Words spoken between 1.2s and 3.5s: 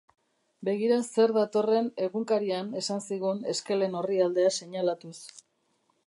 datorren egunkarian esan zigun